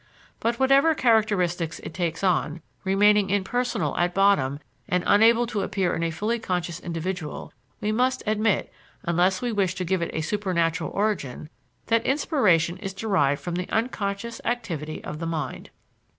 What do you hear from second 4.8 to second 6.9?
and unable to appear in a fully conscious